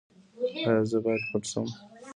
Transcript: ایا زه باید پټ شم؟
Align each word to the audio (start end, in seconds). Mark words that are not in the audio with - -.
ایا 0.67 0.73
زه 0.89 0.97
باید 1.03 1.21
پټ 1.31 1.43
شم؟ 1.51 1.67